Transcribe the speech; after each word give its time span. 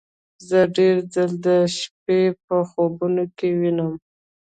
زه 0.47 0.59
ډیر 0.75 0.95
ځله 1.13 1.35
د 1.45 1.47
شپې 1.77 2.21
په 2.47 2.57
خوبونو 2.69 3.23
کې 3.37 3.49
وینم 3.59 3.93